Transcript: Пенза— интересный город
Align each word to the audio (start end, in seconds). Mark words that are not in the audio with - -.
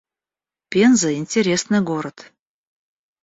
Пенза— 0.69 1.11
интересный 1.21 1.81
город 1.91 2.33